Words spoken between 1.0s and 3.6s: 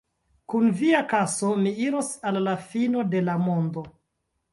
kaso mi iros al la fino de la